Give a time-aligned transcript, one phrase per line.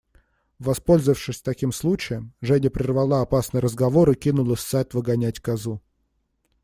[0.57, 5.79] Воспользовавшись таким случаем, Женя прервала опасный разговор и кинулась в сад выгонять козу.